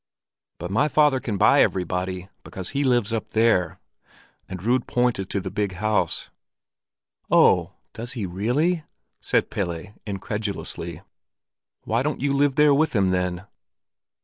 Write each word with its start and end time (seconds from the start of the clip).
"But 0.57 0.71
my 0.71 0.87
father 0.87 1.19
can 1.19 1.37
buy 1.37 1.61
everybody, 1.61 2.27
because 2.43 2.69
he 2.69 2.83
lives 2.83 3.13
up 3.13 3.33
there." 3.33 3.79
And 4.49 4.63
Rud 4.63 4.87
pointed 4.87 5.29
toward 5.29 5.43
the 5.43 5.51
big 5.51 5.73
house. 5.73 6.31
"Oh, 7.29 7.73
does 7.93 8.13
he 8.13 8.25
really?" 8.25 8.83
said 9.21 9.51
Pelle, 9.51 9.93
incredulously. 10.07 11.03
"Why 11.83 12.01
don't 12.01 12.19
you 12.19 12.33
live 12.33 12.55
there 12.55 12.73
with 12.73 12.95
him, 12.95 13.11
then?" 13.11 13.45